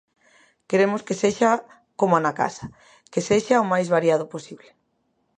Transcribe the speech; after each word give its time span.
Queremos 0.69 1.01
que 1.07 1.19
sexa 1.21 1.51
coma 1.99 2.19
na 2.25 2.33
casa, 2.41 2.65
que 3.11 3.21
sexa 3.29 3.63
o 3.63 3.69
máis 3.71 3.87
variado 3.95 4.25
posible. 4.33 4.69